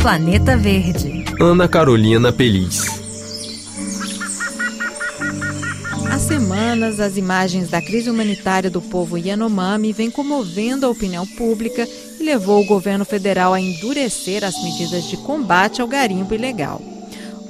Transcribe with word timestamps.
Planeta 0.00 0.56
Verde. 0.56 1.24
Ana 1.40 1.68
Carolina 1.68 2.32
Peliz. 2.32 2.86
Há 6.10 6.18
semanas, 6.18 6.98
as 6.98 7.16
imagens 7.16 7.68
da 7.68 7.82
crise 7.82 8.08
humanitária 8.08 8.70
do 8.70 8.80
povo 8.80 9.18
Yanomami 9.18 9.92
vêm 9.92 10.10
comovendo 10.10 10.86
a 10.86 10.88
opinião 10.88 11.26
pública 11.26 11.86
e 12.18 12.22
levou 12.24 12.62
o 12.62 12.66
governo 12.66 13.04
federal 13.04 13.52
a 13.52 13.60
endurecer 13.60 14.42
as 14.42 14.54
medidas 14.62 15.04
de 15.04 15.16
combate 15.18 15.82
ao 15.82 15.88
garimpo 15.88 16.34
ilegal. 16.34 16.80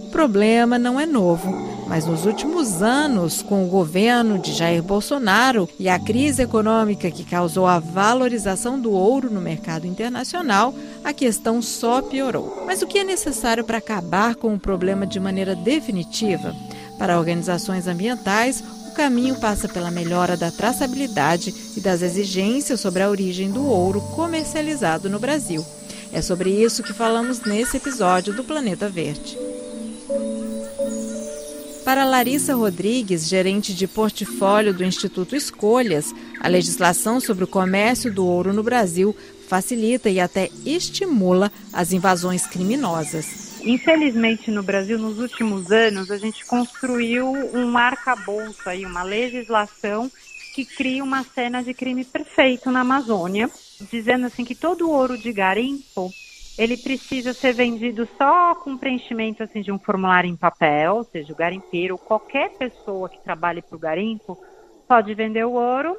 O 0.00 0.10
problema 0.10 0.78
não 0.78 0.98
é 0.98 1.06
novo, 1.06 1.77
mas 1.88 2.04
nos 2.04 2.26
últimos 2.26 2.82
anos, 2.82 3.40
com 3.40 3.64
o 3.64 3.68
governo 3.68 4.38
de 4.38 4.52
Jair 4.52 4.82
Bolsonaro 4.82 5.66
e 5.78 5.88
a 5.88 5.98
crise 5.98 6.42
econômica 6.42 7.10
que 7.10 7.24
causou 7.24 7.66
a 7.66 7.78
valorização 7.78 8.78
do 8.78 8.92
ouro 8.92 9.30
no 9.30 9.40
mercado 9.40 9.86
internacional, 9.86 10.74
a 11.02 11.14
questão 11.14 11.62
só 11.62 12.02
piorou. 12.02 12.62
Mas 12.66 12.82
o 12.82 12.86
que 12.86 12.98
é 12.98 13.04
necessário 13.04 13.64
para 13.64 13.78
acabar 13.78 14.36
com 14.36 14.54
o 14.54 14.60
problema 14.60 15.06
de 15.06 15.18
maneira 15.18 15.56
definitiva? 15.56 16.54
Para 16.98 17.18
organizações 17.18 17.86
ambientais, 17.86 18.62
o 18.88 18.92
caminho 18.92 19.36
passa 19.36 19.66
pela 19.66 19.90
melhora 19.90 20.36
da 20.36 20.50
traçabilidade 20.50 21.54
e 21.74 21.80
das 21.80 22.02
exigências 22.02 22.80
sobre 22.80 23.02
a 23.02 23.08
origem 23.08 23.50
do 23.50 23.64
ouro 23.64 24.02
comercializado 24.14 25.08
no 25.08 25.18
Brasil. 25.18 25.64
É 26.12 26.20
sobre 26.20 26.50
isso 26.50 26.82
que 26.82 26.92
falamos 26.92 27.40
nesse 27.42 27.76
episódio 27.78 28.34
do 28.34 28.44
Planeta 28.44 28.88
Verde. 28.88 29.57
Para 31.88 32.04
Larissa 32.04 32.54
Rodrigues, 32.54 33.26
gerente 33.26 33.72
de 33.72 33.88
portfólio 33.88 34.74
do 34.74 34.84
Instituto 34.84 35.34
Escolhas, 35.34 36.14
a 36.38 36.46
legislação 36.46 37.18
sobre 37.18 37.44
o 37.44 37.46
comércio 37.46 38.12
do 38.12 38.26
ouro 38.26 38.52
no 38.52 38.62
Brasil 38.62 39.16
facilita 39.48 40.10
e 40.10 40.20
até 40.20 40.50
estimula 40.66 41.50
as 41.72 41.90
invasões 41.90 42.46
criminosas. 42.46 43.58
Infelizmente, 43.64 44.50
no 44.50 44.62
Brasil, 44.62 44.98
nos 44.98 45.18
últimos 45.18 45.72
anos, 45.72 46.10
a 46.10 46.18
gente 46.18 46.44
construiu 46.44 47.26
um 47.54 47.78
arcabouço 47.78 48.68
aí, 48.68 48.84
uma 48.84 49.02
legislação 49.02 50.12
que 50.54 50.66
cria 50.66 51.02
uma 51.02 51.24
cena 51.24 51.62
de 51.62 51.72
crime 51.72 52.04
perfeito 52.04 52.70
na 52.70 52.80
Amazônia, 52.80 53.48
dizendo 53.90 54.26
assim 54.26 54.44
que 54.44 54.54
todo 54.54 54.90
ouro 54.90 55.16
de 55.16 55.32
garimpo 55.32 56.12
ele 56.58 56.76
precisa 56.76 57.32
ser 57.32 57.52
vendido 57.52 58.06
só 58.18 58.56
com 58.56 58.76
preenchimento 58.76 59.44
assim 59.44 59.62
de 59.62 59.70
um 59.70 59.78
formulário 59.78 60.28
em 60.28 60.34
papel, 60.34 60.96
ou 60.96 61.04
seja, 61.04 61.32
o 61.32 61.36
garimpeiro, 61.36 61.96
qualquer 61.96 62.50
pessoa 62.58 63.08
que 63.08 63.22
trabalhe 63.22 63.62
para 63.62 63.76
o 63.76 63.78
garimpo 63.78 64.36
pode 64.88 65.14
vender 65.14 65.44
o 65.44 65.52
ouro 65.52 65.96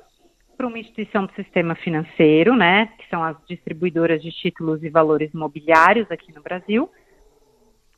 para 0.57 0.67
uma 0.67 0.77
instituição 0.77 1.25
do 1.25 1.33
sistema 1.33 1.73
financeiro, 1.75 2.53
né, 2.53 2.87
que 2.97 3.07
são 3.09 3.23
as 3.23 3.37
distribuidoras 3.47 4.21
de 4.21 4.29
títulos 4.29 4.83
e 4.83 4.89
valores 4.89 5.33
imobiliários 5.33 6.11
aqui 6.11 6.33
no 6.33 6.41
Brasil, 6.41 6.91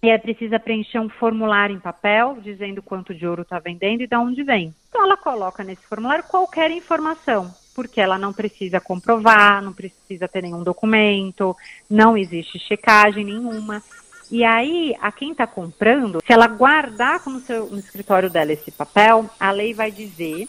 e 0.03 0.09
é 0.09 0.17
precisa 0.19 0.59
preencher 0.59 0.99
um 0.99 1.09
formulário 1.09 1.75
em 1.75 1.79
papel 1.79 2.37
dizendo 2.41 2.83
quanto 2.83 3.15
de 3.15 3.25
ouro 3.25 3.41
está 3.41 3.57
vendendo 3.57 4.01
e 4.01 4.07
de 4.07 4.15
onde 4.15 4.43
vem. 4.43 4.71
Então 4.89 5.03
ela 5.03 5.17
coloca 5.17 5.63
nesse 5.63 5.85
formulário 5.87 6.23
qualquer 6.25 6.69
informação, 6.69 7.51
porque 7.73 8.01
ela 8.01 8.17
não 8.17 8.33
precisa 8.33 8.79
comprovar, 8.79 9.61
não 9.61 9.73
precisa 9.73 10.27
ter 10.27 10.43
nenhum 10.43 10.63
documento, 10.63 11.55
não 11.89 12.17
existe 12.17 12.59
checagem 12.59 13.25
nenhuma. 13.25 13.81
E 14.29 14.43
aí, 14.45 14.95
a 15.01 15.11
quem 15.11 15.31
está 15.31 15.45
comprando, 15.45 16.21
se 16.25 16.31
ela 16.31 16.47
guardar 16.47 17.21
no, 17.25 17.39
seu, 17.41 17.65
no 17.67 17.79
escritório 17.79 18.29
dela 18.29 18.53
esse 18.53 18.71
papel, 18.71 19.29
a 19.39 19.51
lei 19.51 19.73
vai 19.73 19.91
dizer 19.91 20.47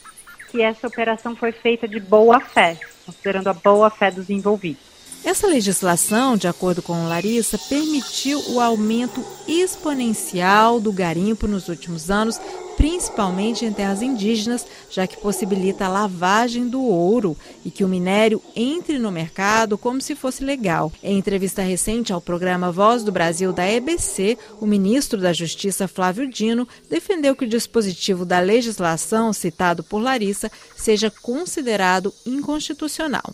que 0.51 0.63
essa 0.63 0.87
operação 0.87 1.35
foi 1.35 1.51
feita 1.51 1.89
de 1.89 1.99
boa 1.99 2.39
fé, 2.39 2.79
considerando 3.05 3.49
a 3.49 3.55
boa 3.55 3.91
fé 3.91 4.11
dos 4.11 4.31
envolvidos. 4.31 4.93
Essa 5.25 5.47
legislação, 5.47 6.37
de 6.37 6.49
acordo 6.49 6.83
com 6.83 7.09
Larissa, 7.09 7.57
permitiu 7.57 8.41
o 8.51 8.61
aumento 8.61 9.25
exponencial 9.47 10.81
do 10.81 10.93
garimpo 10.93 11.47
nos 11.47 11.69
últimos 11.69 12.11
anos, 12.11 12.41
principalmente 12.83 13.65
em 13.65 13.73
terras 13.73 14.03
indígenas, 14.03 14.67
já 14.91 15.07
que 15.07 15.17
possibilita 15.17 15.85
a 15.85 15.89
lavagem 15.89 16.67
do 16.67 16.83
ouro 16.83 17.37
e 17.65 17.71
que 17.71 17.85
o 17.85 17.89
minério 17.89 18.43
entre 18.57 18.99
no 18.99 19.13
mercado 19.13 19.79
como 19.79 20.01
se 20.01 20.17
fosse 20.17 20.43
legal. 20.43 20.91
Em 21.01 21.17
entrevista 21.17 21.63
recente 21.63 22.13
ao 22.13 22.21
programa 22.21 22.73
Voz 22.73 23.05
do 23.05 23.13
Brasil 23.13 23.53
da 23.53 23.71
EBC, 23.71 24.37
o 24.61 24.67
ministro 24.67 25.21
da 25.21 25.33
Justiça, 25.33 25.87
Flávio 25.87 26.29
Dino, 26.29 26.67
defendeu 26.91 27.37
que 27.37 27.45
o 27.45 27.49
dispositivo 27.49 28.25
da 28.25 28.41
legislação 28.41 29.33
citado 29.33 29.85
por 29.85 30.03
Larissa 30.03 30.51
seja 30.77 31.09
considerado 31.09 32.13
inconstitucional. 32.27 33.33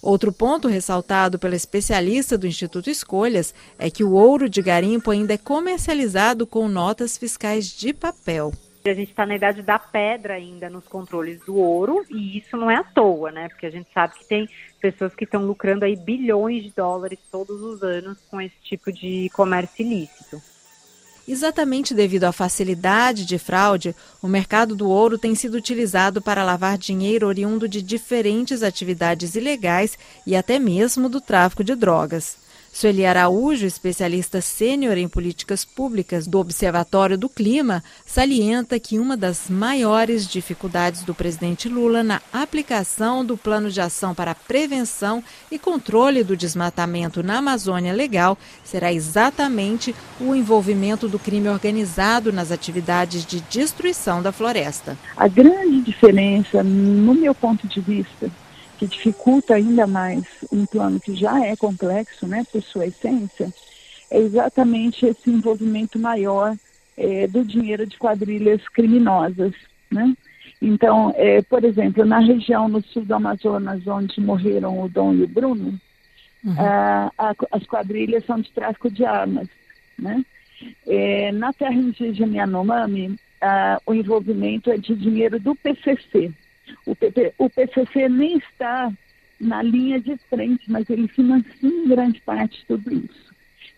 Outro 0.00 0.32
ponto 0.32 0.68
ressaltado 0.68 1.38
pela 1.38 1.54
especialista 1.54 2.38
do 2.38 2.46
Instituto 2.46 2.88
Escolhas 2.88 3.52
é 3.78 3.90
que 3.90 4.02
o 4.02 4.12
ouro 4.12 4.48
de 4.48 4.62
garimpo 4.62 5.10
ainda 5.10 5.34
é 5.34 5.38
comercializado 5.38 6.46
com 6.46 6.66
notas 6.66 7.18
fiscais 7.18 7.66
de 7.66 7.92
papel. 7.92 8.54
A 8.90 8.94
gente 8.94 9.10
está 9.10 9.26
na 9.26 9.34
idade 9.34 9.62
da 9.62 9.78
pedra 9.78 10.34
ainda 10.34 10.70
nos 10.70 10.86
controles 10.86 11.40
do 11.40 11.56
ouro 11.56 12.04
e 12.08 12.38
isso 12.38 12.56
não 12.56 12.70
é 12.70 12.76
à 12.76 12.84
toa, 12.84 13.32
né? 13.32 13.48
Porque 13.48 13.66
a 13.66 13.70
gente 13.70 13.88
sabe 13.92 14.14
que 14.18 14.26
tem 14.26 14.48
pessoas 14.80 15.14
que 15.14 15.24
estão 15.24 15.44
lucrando 15.44 15.84
aí 15.84 15.96
bilhões 15.96 16.62
de 16.62 16.70
dólares 16.70 17.18
todos 17.30 17.60
os 17.60 17.82
anos 17.82 18.18
com 18.30 18.40
esse 18.40 18.56
tipo 18.62 18.92
de 18.92 19.28
comércio 19.34 19.84
ilícito. 19.84 20.40
Exatamente 21.28 21.92
devido 21.92 22.24
à 22.24 22.32
facilidade 22.32 23.26
de 23.26 23.36
fraude, 23.36 23.96
o 24.22 24.28
mercado 24.28 24.76
do 24.76 24.88
ouro 24.88 25.18
tem 25.18 25.34
sido 25.34 25.56
utilizado 25.56 26.22
para 26.22 26.44
lavar 26.44 26.78
dinheiro 26.78 27.26
oriundo 27.26 27.68
de 27.68 27.82
diferentes 27.82 28.62
atividades 28.62 29.34
ilegais 29.34 29.98
e 30.24 30.36
até 30.36 30.60
mesmo 30.60 31.08
do 31.08 31.20
tráfico 31.20 31.64
de 31.64 31.74
drogas. 31.74 32.45
Sueli 32.76 33.06
Araújo, 33.06 33.64
especialista 33.64 34.42
sênior 34.42 34.98
em 34.98 35.08
políticas 35.08 35.64
públicas 35.64 36.26
do 36.26 36.38
Observatório 36.38 37.16
do 37.16 37.26
Clima, 37.26 37.82
salienta 38.04 38.78
que 38.78 38.98
uma 38.98 39.16
das 39.16 39.48
maiores 39.48 40.28
dificuldades 40.28 41.02
do 41.02 41.14
presidente 41.14 41.70
Lula 41.70 42.02
na 42.02 42.20
aplicação 42.30 43.24
do 43.24 43.34
Plano 43.34 43.70
de 43.70 43.80
Ação 43.80 44.14
para 44.14 44.32
a 44.32 44.34
Prevenção 44.34 45.24
e 45.50 45.58
Controle 45.58 46.22
do 46.22 46.36
Desmatamento 46.36 47.22
na 47.22 47.38
Amazônia 47.38 47.94
Legal 47.94 48.36
será 48.62 48.92
exatamente 48.92 49.94
o 50.20 50.34
envolvimento 50.34 51.08
do 51.08 51.18
crime 51.18 51.48
organizado 51.48 52.30
nas 52.30 52.52
atividades 52.52 53.24
de 53.24 53.40
destruição 53.40 54.20
da 54.20 54.32
floresta. 54.32 54.98
A 55.16 55.26
grande 55.28 55.80
diferença, 55.80 56.62
no 56.62 57.14
meu 57.14 57.34
ponto 57.34 57.66
de 57.66 57.80
vista, 57.80 58.30
que 58.78 58.86
dificulta 58.86 59.54
ainda 59.54 59.86
mais 59.86 60.24
um 60.52 60.66
plano 60.66 61.00
que 61.00 61.14
já 61.14 61.44
é 61.44 61.56
complexo, 61.56 62.26
né, 62.26 62.44
por 62.50 62.62
sua 62.62 62.86
essência, 62.86 63.52
é 64.10 64.18
exatamente 64.18 65.06
esse 65.06 65.30
envolvimento 65.30 65.98
maior 65.98 66.56
é, 66.96 67.26
do 67.26 67.44
dinheiro 67.44 67.86
de 67.86 67.98
quadrilhas 67.98 68.66
criminosas, 68.68 69.52
né? 69.90 70.14
Então, 70.62 71.12
é, 71.16 71.42
por 71.42 71.64
exemplo, 71.64 72.04
na 72.04 72.18
região 72.18 72.68
no 72.68 72.82
sul 72.82 73.04
do 73.04 73.14
Amazonas, 73.14 73.86
onde 73.86 74.20
morreram 74.20 74.80
o 74.82 74.88
Dom 74.88 75.12
e 75.14 75.22
o 75.24 75.28
Bruno, 75.28 75.78
uhum. 76.44 76.54
a, 76.58 77.12
a, 77.18 77.34
as 77.52 77.66
quadrilhas 77.66 78.24
são 78.24 78.40
de 78.40 78.50
tráfico 78.52 78.90
de 78.90 79.04
armas, 79.04 79.48
né? 79.98 80.24
É, 80.86 81.32
na 81.32 81.52
terra 81.52 81.74
indígena 81.74 82.38
Yanomami, 82.38 83.16
o 83.84 83.92
envolvimento 83.92 84.70
é 84.70 84.78
de 84.78 84.94
dinheiro 84.94 85.38
do 85.38 85.54
PCC, 85.54 86.32
o, 86.84 86.94
PP, 86.94 87.34
o 87.38 87.48
PCC 87.50 88.08
nem 88.08 88.38
está 88.38 88.92
na 89.40 89.62
linha 89.62 90.00
de 90.00 90.16
frente, 90.30 90.70
mas 90.70 90.88
ele 90.88 91.08
financia 91.08 91.68
em 91.68 91.88
grande 91.88 92.20
parte 92.22 92.64
tudo 92.66 92.92
isso. 92.92 93.26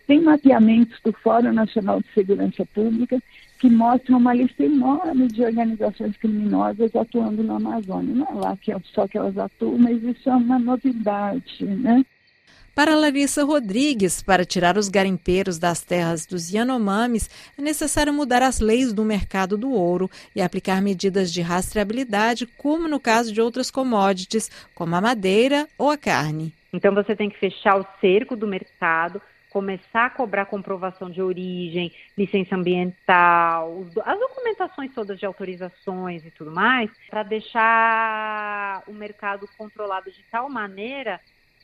Tem 0.07 0.21
mapeamentos 0.21 0.99
do 1.03 1.13
Fórum 1.13 1.53
Nacional 1.53 2.01
de 2.01 2.11
Segurança 2.13 2.65
Pública 2.65 3.21
que 3.59 3.69
mostram 3.69 4.17
uma 4.17 4.33
lista 4.33 4.63
enorme 4.63 5.27
de 5.27 5.43
organizações 5.43 6.15
criminosas 6.17 6.95
atuando 6.95 7.43
na 7.43 7.57
Amazônia. 7.57 8.15
Não 8.15 8.27
é 8.27 8.33
lá 8.33 8.57
que 8.57 8.71
é 8.71 8.77
só 8.93 9.07
que 9.07 9.17
elas 9.17 9.37
atuam, 9.37 9.77
mas 9.77 10.01
isso 10.01 10.29
é 10.29 10.35
uma 10.35 10.57
novidade, 10.57 11.65
né? 11.65 12.03
Para 12.79 12.95
Larissa 12.95 13.43
Rodrigues, 13.43 14.21
para 14.21 14.45
tirar 14.45 14.77
os 14.77 14.87
garimpeiros 14.87 15.59
das 15.59 15.81
terras 15.81 16.25
dos 16.25 16.49
Yanomamis, 16.49 17.29
é 17.57 17.61
necessário 17.61 18.13
mudar 18.13 18.41
as 18.41 18.61
leis 18.61 18.93
do 18.93 19.03
mercado 19.03 19.57
do 19.57 19.73
ouro 19.73 20.09
e 20.33 20.41
aplicar 20.41 20.81
medidas 20.81 21.29
de 21.29 21.41
rastreabilidade, 21.41 22.45
como 22.45 22.87
no 22.87 22.97
caso 22.97 23.33
de 23.33 23.41
outras 23.41 23.69
commodities, 23.69 24.49
como 24.73 24.95
a 24.95 25.01
madeira 25.01 25.67
ou 25.77 25.91
a 25.91 25.97
carne. 25.97 26.53
Então 26.71 26.95
você 26.95 27.17
tem 27.17 27.29
que 27.29 27.37
fechar 27.37 27.77
o 27.77 27.85
cerco 27.99 28.33
do 28.33 28.47
mercado, 28.47 29.21
começar 29.49 30.05
a 30.05 30.09
cobrar 30.09 30.45
comprovação 30.45 31.09
de 31.09 31.21
origem, 31.21 31.91
licença 32.17 32.55
ambiental, 32.55 33.85
as 34.05 34.17
documentações 34.17 34.93
todas 34.93 35.19
de 35.19 35.25
autorizações 35.25 36.25
e 36.25 36.31
tudo 36.31 36.49
mais, 36.49 36.89
para 37.09 37.23
deixar 37.23 38.83
o 38.87 38.93
mercado 38.93 39.49
controlado 39.57 40.09
de 40.09 40.23
tal 40.31 40.49
maneira 40.49 41.19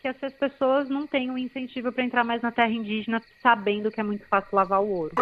que 0.06 0.10
essas 0.10 0.34
pessoas 0.34 0.88
não 0.88 1.08
têm 1.08 1.32
um 1.32 1.38
incentivo 1.38 1.92
para 1.92 2.04
entrar 2.04 2.24
mais 2.24 2.40
na 2.40 2.52
terra 2.52 2.70
indígena 2.70 3.20
sabendo 3.42 3.90
que 3.90 4.00
é 4.00 4.04
muito 4.04 4.24
fácil 4.28 4.50
lavar 4.52 4.80
o 4.80 4.88
ouro. 4.88 5.16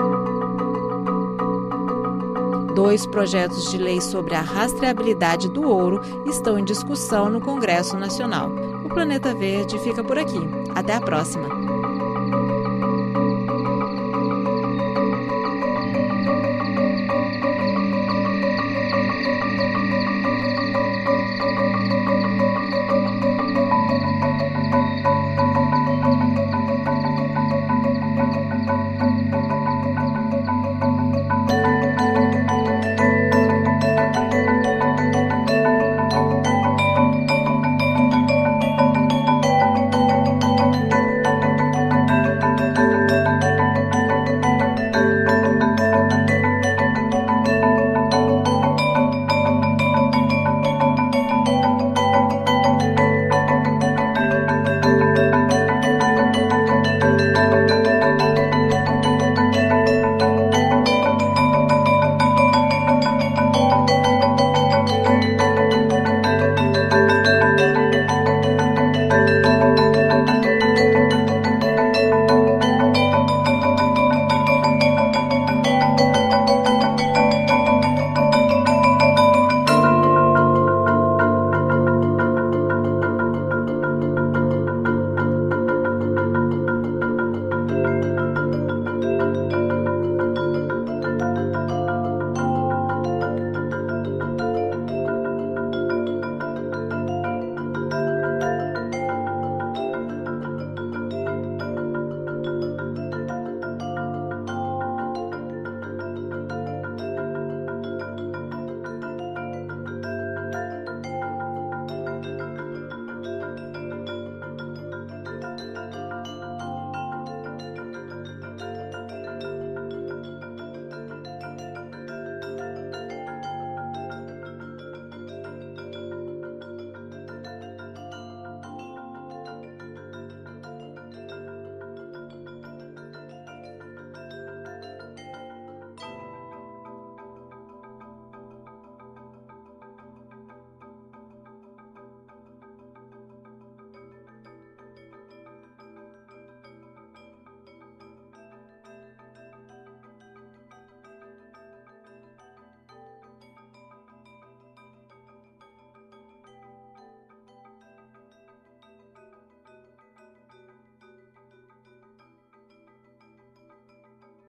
Dois 2.76 3.06
projetos 3.06 3.72
de 3.72 3.78
lei 3.78 4.02
sobre 4.02 4.36
a 4.36 4.42
rastreabilidade 4.42 5.50
do 5.54 5.70
ouro 5.70 6.02
estão 6.28 6.60
em 6.60 6.66
discussão 6.66 7.30
no 7.30 7.40
Congresso 7.40 7.96
Nacional. 7.96 8.50
O 8.84 8.90
Planeta 8.90 9.34
Verde 9.34 9.80
fica 9.80 10.04
por 10.04 10.18
aqui. 10.18 10.40
Até 10.76 10.96
a 10.96 11.00
próxima. 11.00 11.62